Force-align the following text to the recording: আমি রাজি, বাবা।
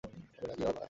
আমি 0.03 0.19
রাজি, 0.41 0.61
বাবা। 0.61 0.79